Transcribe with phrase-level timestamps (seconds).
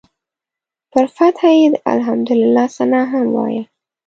[0.91, 3.63] پر فتحه یې د الحمدلله ثناء هم وایه.